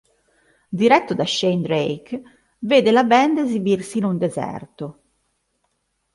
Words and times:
Diretto 0.69 1.13
da 1.13 1.25
Shane 1.27 1.61
Drake, 1.61 2.23
vede 2.61 2.89
la 2.89 3.03
band 3.03 3.37
esibirsi 3.37 3.99
in 3.99 4.05
un 4.05 4.17
deserto. 4.17 5.01